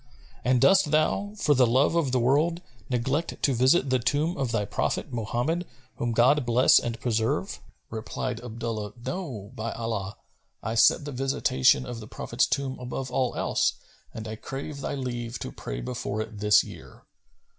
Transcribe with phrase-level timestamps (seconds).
[0.43, 4.51] And dost thou, for the love of the world, neglect to visit the tomb of
[4.51, 7.59] thy Prophet[FN#260] Mohammed, whom God bless and preserve?"
[7.91, 10.17] Replied Abdullah, "No, by Allah,
[10.63, 13.73] I set the visitation of the Prophet's tomb above all else,
[14.11, 17.03] and I crave thy leave to pray before it this year."